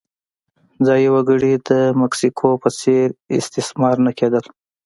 [0.85, 1.69] ځايي وګړي د
[2.01, 3.07] مکسیکو په څېر
[3.39, 4.45] استثمار نه کېدل.